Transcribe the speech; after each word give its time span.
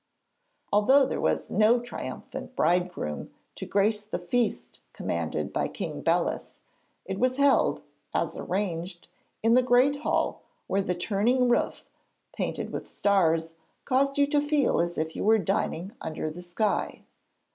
Although 0.73 1.05
there 1.05 1.21
was 1.21 1.51
no 1.51 1.79
triumphant 1.79 2.55
bridegroom 2.55 3.31
to 3.53 3.67
grace 3.67 4.03
the 4.03 4.17
feast 4.17 4.81
commanded 4.93 5.53
by 5.53 5.67
King 5.67 6.01
Belus, 6.01 6.59
it 7.05 7.19
was 7.19 7.37
held, 7.37 7.83
as 8.11 8.35
arranged, 8.35 9.09
in 9.43 9.53
the 9.53 9.61
great 9.61 9.97
hall 9.97 10.41
where 10.65 10.81
the 10.81 10.95
turning 10.95 11.49
roof, 11.49 11.87
painted 12.35 12.71
with 12.71 12.87
stars, 12.89 13.53
caused 13.85 14.17
you 14.17 14.25
to 14.25 14.41
feel 14.41 14.79
as 14.81 14.97
if 14.97 15.15
you 15.15 15.23
were 15.23 15.37
dining 15.37 15.91
under 16.01 16.31
the 16.31 16.41
sky. 16.41 17.03